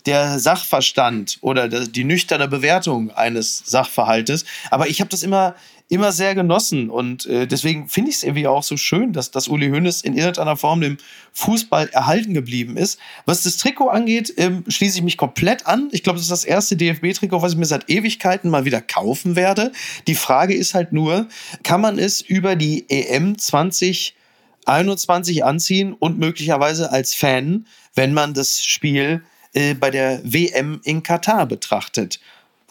[0.07, 4.45] der Sachverstand oder die nüchterne Bewertung eines Sachverhaltes.
[4.71, 5.55] Aber ich habe das immer,
[5.93, 9.47] immer sehr genossen und äh, deswegen finde ich es irgendwie auch so schön, dass, dass
[9.47, 10.97] Uli Hoeneß in irgendeiner Form dem
[11.35, 12.99] Fußball erhalten geblieben ist.
[13.27, 15.91] Was das Trikot angeht, ähm, schließe ich mich komplett an.
[15.93, 19.37] Ich glaube, das ist das erste DFB-Trikot, was ich mir seit Ewigkeiten mal wieder kaufen
[19.37, 19.71] werde.
[20.07, 21.29] Die Frage ist halt nur,
[21.63, 28.65] kann man es über die EM 2021 anziehen und möglicherweise als Fan, wenn man das
[28.65, 32.19] Spiel äh, bei der WM in Katar betrachtet,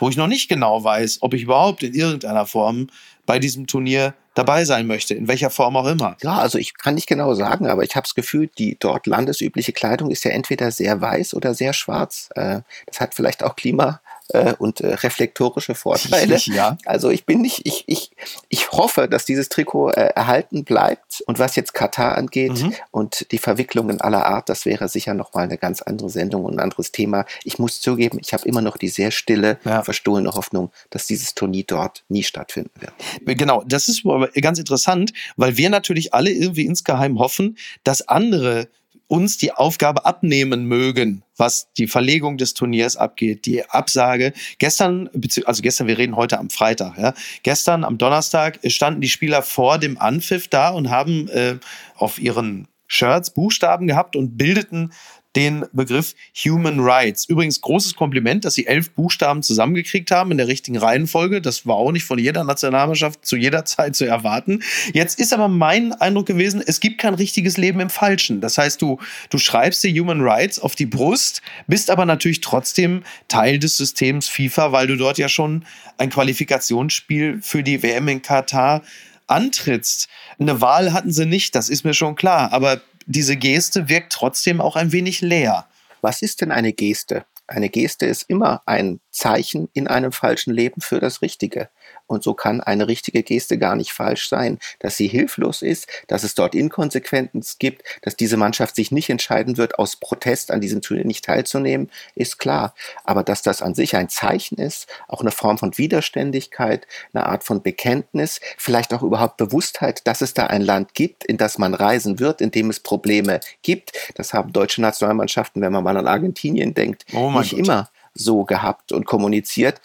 [0.02, 2.88] wo ich noch nicht genau weiß, ob ich überhaupt in irgendeiner Form
[3.26, 6.18] bei diesem Turnier dabei sein möchte, in welcher Form auch immer.
[6.24, 9.74] Ja, also ich kann nicht genau sagen, aber ich habe das Gefühl, die dort landesübliche
[9.74, 12.30] Kleidung ist ja entweder sehr weiß oder sehr schwarz.
[12.36, 14.01] Äh, Das hat vielleicht auch Klima-
[14.34, 16.38] äh, und äh, reflektorische Vorteile.
[16.52, 16.78] Ja.
[16.86, 18.12] Also ich bin nicht, ich, ich,
[18.50, 21.22] ich hoffe, dass dieses Trikot äh, erhalten bleibt.
[21.28, 22.74] Und was jetzt Katar angeht Mhm.
[22.92, 26.60] und die Verwicklungen aller Art, das wäre sicher nochmal eine ganz andere Sendung und ein
[26.60, 27.26] anderes Thema.
[27.44, 29.84] Ich muss zugeben, ich habe immer noch die sehr stille, Ja.
[29.84, 32.94] verstohlene Hoffnung, dass dieses Turnier dort nie stattfinden wird.
[33.38, 38.68] Genau, das ist aber ganz interessant, weil wir natürlich alle irgendwie insgeheim hoffen, dass andere
[39.12, 44.32] uns die Aufgabe abnehmen mögen, was die Verlegung des Turniers abgeht, die Absage.
[44.58, 45.10] Gestern,
[45.44, 47.14] also gestern, wir reden heute am Freitag, ja.
[47.44, 51.58] Gestern am Donnerstag standen die Spieler vor dem Anpfiff da und haben äh,
[51.98, 54.94] auf ihren Shirts Buchstaben gehabt und bildeten
[55.36, 56.14] den Begriff
[56.44, 57.26] Human Rights.
[57.26, 61.42] Übrigens großes Kompliment, dass sie elf Buchstaben zusammengekriegt haben in der richtigen Reihenfolge.
[61.42, 64.62] Das war auch nicht von jeder Nationalmannschaft zu jeder Zeit zu erwarten.
[64.94, 68.42] Jetzt ist aber mein Eindruck gewesen, es gibt kein richtiges Leben im Falschen.
[68.42, 73.04] Das heißt, du, du schreibst dir Human Rights auf die Brust, bist aber natürlich trotzdem
[73.28, 75.66] Teil des Systems FIFA, weil du dort ja schon
[75.98, 78.82] ein Qualifikationsspiel für die WM in Katar
[79.28, 80.10] antrittst.
[80.40, 82.52] Eine Wahl hatten sie nicht, das ist mir schon klar.
[82.52, 85.68] Aber diese Geste wirkt trotzdem auch ein wenig leer.
[86.02, 87.26] Was ist denn eine Geste?
[87.48, 91.70] Eine Geste ist immer ein Zeichen in einem falschen Leben für das Richtige.
[92.12, 94.60] Und so kann eine richtige Geste gar nicht falsch sein.
[94.80, 99.56] Dass sie hilflos ist, dass es dort Inkonsequenzen gibt, dass diese Mannschaft sich nicht entscheiden
[99.56, 102.76] wird, aus Protest an diesem Turnier nicht teilzunehmen, ist klar.
[103.06, 107.46] Aber dass das an sich ein Zeichen ist, auch eine Form von Widerständigkeit, eine Art
[107.46, 111.74] von Bekenntnis, vielleicht auch überhaupt Bewusstheit, dass es da ein Land gibt, in das man
[111.74, 113.94] reisen wird, in dem es Probleme gibt.
[114.16, 117.60] Das haben deutsche Nationalmannschaften, wenn man mal an Argentinien denkt, Oh nicht Gott.
[117.60, 119.80] immer so gehabt und kommuniziert.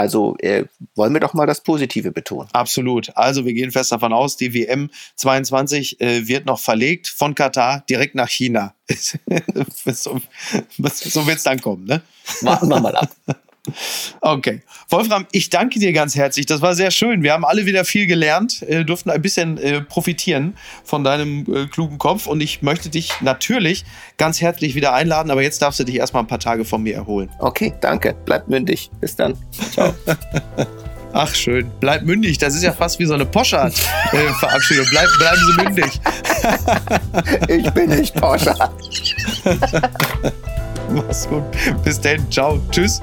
[0.00, 2.48] Also äh, wollen wir doch mal das Positive betonen.
[2.54, 3.14] Absolut.
[3.18, 7.84] Also wir gehen fest davon aus, die WM 22 äh, wird noch verlegt von Katar
[7.86, 8.74] direkt nach China.
[8.88, 10.18] so
[10.78, 12.00] so wird es dann kommen, ne?
[12.40, 13.10] Warten wir mal ab.
[14.20, 14.62] Okay.
[14.88, 16.46] Wolfram, ich danke dir ganz herzlich.
[16.46, 17.22] Das war sehr schön.
[17.22, 21.66] Wir haben alle wieder viel gelernt, äh, durften ein bisschen äh, profitieren von deinem äh,
[21.66, 22.26] klugen Kopf.
[22.26, 23.84] Und ich möchte dich natürlich
[24.16, 25.30] ganz herzlich wieder einladen.
[25.30, 27.30] Aber jetzt darfst du dich erstmal ein paar Tage von mir erholen.
[27.38, 28.14] Okay, danke.
[28.24, 28.90] Bleibt mündig.
[29.00, 29.36] Bis dann.
[29.72, 29.94] Ciao.
[31.12, 31.70] Ach, schön.
[31.80, 32.38] Bleib mündig.
[32.38, 34.86] Das ist ja fast wie so eine Poschardt-Verabschiedung.
[34.90, 36.00] Bleib, bleiben Sie mündig.
[37.48, 38.54] Ich bin nicht Porsche.
[40.94, 41.42] Mach's gut.
[41.84, 42.30] Bis dann.
[42.30, 42.60] Ciao.
[42.70, 43.02] Tschüss.